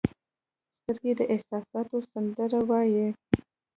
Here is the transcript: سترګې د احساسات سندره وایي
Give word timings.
سترګې 0.79 1.11
د 1.19 1.21
احساسات 1.33 1.87
سندره 2.11 2.59
وایي 2.69 3.07